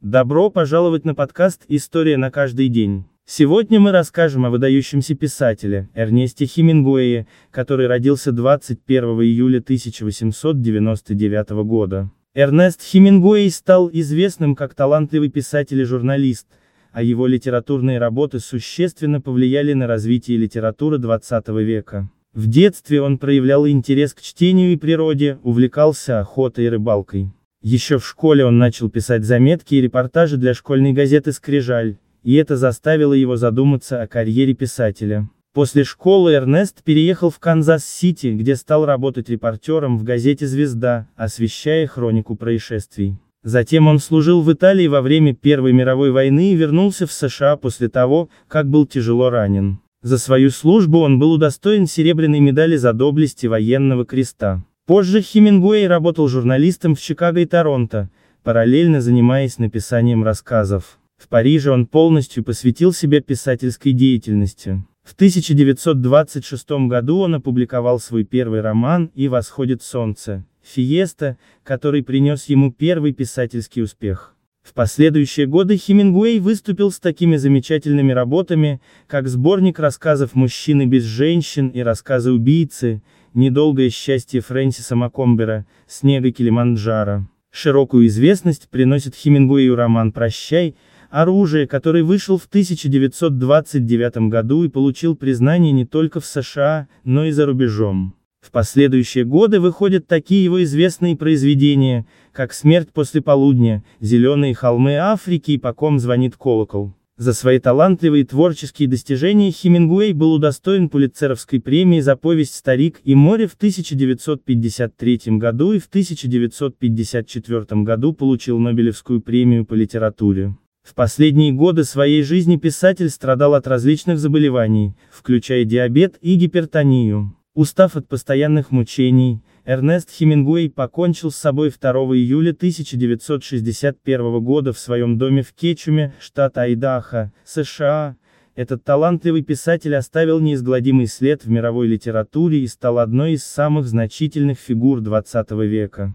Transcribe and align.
Добро 0.00 0.48
пожаловать 0.48 1.04
на 1.04 1.12
подкаст 1.12 1.64
«История 1.66 2.16
на 2.16 2.30
каждый 2.30 2.68
день». 2.68 3.06
Сегодня 3.26 3.80
мы 3.80 3.90
расскажем 3.90 4.46
о 4.46 4.50
выдающемся 4.50 5.16
писателе, 5.16 5.88
Эрнесте 5.92 6.46
Хемингуэе, 6.46 7.26
который 7.50 7.88
родился 7.88 8.30
21 8.30 9.02
июля 9.22 9.58
1899 9.58 11.50
года. 11.64 12.12
Эрнест 12.32 12.80
Хемингуэй 12.80 13.50
стал 13.50 13.90
известным 13.92 14.54
как 14.54 14.74
талантливый 14.74 15.30
писатель 15.30 15.80
и 15.80 15.84
журналист, 15.84 16.46
а 16.92 17.02
его 17.02 17.26
литературные 17.26 17.98
работы 17.98 18.38
существенно 18.38 19.20
повлияли 19.20 19.72
на 19.72 19.88
развитие 19.88 20.38
литературы 20.38 20.98
XX 20.98 21.60
века. 21.64 22.08
В 22.32 22.46
детстве 22.46 23.02
он 23.02 23.18
проявлял 23.18 23.66
интерес 23.66 24.14
к 24.14 24.20
чтению 24.20 24.74
и 24.74 24.76
природе, 24.76 25.40
увлекался 25.42 26.20
охотой 26.20 26.66
и 26.66 26.68
рыбалкой. 26.68 27.32
Еще 27.62 27.98
в 27.98 28.06
школе 28.06 28.44
он 28.44 28.58
начал 28.58 28.88
писать 28.88 29.24
заметки 29.24 29.74
и 29.74 29.80
репортажи 29.80 30.36
для 30.36 30.54
школьной 30.54 30.92
газеты 30.92 31.32
«Скрижаль», 31.32 31.96
и 32.22 32.34
это 32.34 32.56
заставило 32.56 33.12
его 33.12 33.36
задуматься 33.36 34.00
о 34.00 34.06
карьере 34.06 34.54
писателя. 34.54 35.28
После 35.54 35.82
школы 35.82 36.34
Эрнест 36.34 36.84
переехал 36.84 37.30
в 37.30 37.40
Канзас-Сити, 37.40 38.28
где 38.34 38.54
стал 38.54 38.86
работать 38.86 39.28
репортером 39.28 39.98
в 39.98 40.04
газете 40.04 40.46
«Звезда», 40.46 41.08
освещая 41.16 41.88
хронику 41.88 42.36
происшествий. 42.36 43.16
Затем 43.42 43.88
он 43.88 43.98
служил 43.98 44.42
в 44.42 44.52
Италии 44.52 44.86
во 44.86 45.00
время 45.00 45.34
Первой 45.34 45.72
мировой 45.72 46.12
войны 46.12 46.52
и 46.52 46.56
вернулся 46.56 47.06
в 47.06 47.12
США 47.12 47.56
после 47.56 47.88
того, 47.88 48.28
как 48.46 48.68
был 48.68 48.86
тяжело 48.86 49.30
ранен. 49.30 49.80
За 50.02 50.18
свою 50.18 50.50
службу 50.50 51.00
он 51.00 51.18
был 51.18 51.32
удостоен 51.32 51.86
серебряной 51.86 52.38
медали 52.38 52.76
за 52.76 52.92
доблесть 52.92 53.42
и 53.42 53.48
военного 53.48 54.04
креста. 54.04 54.64
Позже 54.88 55.20
Хемингуэй 55.20 55.86
работал 55.86 56.28
журналистом 56.28 56.94
в 56.94 57.00
Чикаго 57.02 57.40
и 57.40 57.44
Торонто, 57.44 58.08
параллельно 58.42 59.02
занимаясь 59.02 59.58
написанием 59.58 60.24
рассказов. 60.24 60.98
В 61.18 61.28
Париже 61.28 61.70
он 61.70 61.86
полностью 61.86 62.42
посвятил 62.42 62.94
себя 62.94 63.20
писательской 63.20 63.92
деятельности. 63.92 64.82
В 65.04 65.12
1926 65.12 66.70
году 66.88 67.18
он 67.18 67.34
опубликовал 67.34 68.00
свой 68.00 68.24
первый 68.24 68.62
роман 68.62 69.10
«И 69.14 69.28
восходит 69.28 69.82
солнце», 69.82 70.46
«Фиеста», 70.62 71.36
который 71.64 72.02
принес 72.02 72.46
ему 72.46 72.72
первый 72.72 73.12
писательский 73.12 73.82
успех. 73.82 74.37
В 74.68 74.74
последующие 74.74 75.46
годы 75.46 75.78
Хемингуэй 75.78 76.40
выступил 76.40 76.90
с 76.90 77.00
такими 77.00 77.36
замечательными 77.36 78.12
работами, 78.12 78.82
как 79.06 79.26
сборник 79.26 79.78
рассказов 79.78 80.34
«Мужчины 80.34 80.84
без 80.84 81.04
женщин» 81.04 81.68
и 81.68 81.80
рассказы 81.80 82.32
«Убийцы», 82.32 83.02
«Недолгое 83.32 83.88
счастье» 83.88 84.42
Фрэнсиса 84.42 84.94
Макомбера, 84.94 85.64
«Снега 85.86 86.30
Килиманджаро». 86.32 87.26
Широкую 87.50 88.08
известность 88.08 88.68
приносит 88.68 89.14
Хемингуэю 89.14 89.74
роман 89.74 90.12
«Прощай», 90.12 90.76
оружие, 91.08 91.66
который 91.66 92.02
вышел 92.02 92.36
в 92.36 92.44
1929 92.44 94.28
году 94.28 94.64
и 94.64 94.68
получил 94.68 95.16
признание 95.16 95.72
не 95.72 95.86
только 95.86 96.20
в 96.20 96.26
США, 96.26 96.88
но 97.04 97.24
и 97.24 97.30
за 97.30 97.46
рубежом. 97.46 98.17
В 98.40 98.50
последующие 98.50 99.24
годы 99.24 99.60
выходят 99.60 100.06
такие 100.06 100.44
его 100.44 100.62
известные 100.62 101.16
произведения, 101.16 102.06
как 102.32 102.52
«Смерть 102.52 102.90
после 102.92 103.20
полудня», 103.20 103.82
«Зеленые 104.00 104.54
холмы 104.54 104.96
Африки» 104.96 105.52
и 105.52 105.58
«По 105.58 105.72
ком 105.72 105.98
звонит 105.98 106.36
колокол». 106.36 106.94
За 107.18 107.32
свои 107.32 107.58
талантливые 107.58 108.24
творческие 108.24 108.88
достижения 108.88 109.50
Хемингуэй 109.50 110.12
был 110.12 110.34
удостоен 110.34 110.88
Пулитцеровской 110.88 111.60
премии 111.60 111.98
за 111.98 112.14
повесть 112.14 112.54
«Старик 112.54 113.00
и 113.02 113.16
море» 113.16 113.48
в 113.48 113.54
1953 113.54 115.20
году 115.36 115.72
и 115.72 115.80
в 115.80 115.86
1954 115.86 117.82
году 117.82 118.12
получил 118.12 118.60
Нобелевскую 118.60 119.20
премию 119.20 119.66
по 119.66 119.74
литературе. 119.74 120.56
В 120.84 120.94
последние 120.94 121.50
годы 121.52 121.82
своей 121.82 122.22
жизни 122.22 122.56
писатель 122.56 123.10
страдал 123.10 123.54
от 123.54 123.66
различных 123.66 124.20
заболеваний, 124.20 124.94
включая 125.10 125.64
диабет 125.64 126.18
и 126.20 126.36
гипертонию. 126.36 127.34
Устав 127.58 127.96
от 127.96 128.06
постоянных 128.06 128.70
мучений, 128.70 129.42
Эрнест 129.64 130.12
Хемингуэй 130.12 130.70
покончил 130.70 131.32
с 131.32 131.36
собой 131.36 131.72
2 131.72 131.90
июля 132.14 132.52
1961 132.52 134.40
года 134.44 134.72
в 134.72 134.78
своем 134.78 135.18
доме 135.18 135.42
в 135.42 135.52
Кетчуме, 135.54 136.14
штат 136.20 136.56
Айдахо, 136.56 137.32
США. 137.44 138.14
Этот 138.54 138.84
талантливый 138.84 139.42
писатель 139.42 139.96
оставил 139.96 140.38
неизгладимый 140.38 141.08
след 141.08 141.44
в 141.44 141.50
мировой 141.50 141.88
литературе 141.88 142.60
и 142.60 142.68
стал 142.68 143.00
одной 143.00 143.32
из 143.32 143.42
самых 143.42 143.88
значительных 143.88 144.60
фигур 144.60 145.00
XX 145.00 145.66
века. 145.66 146.14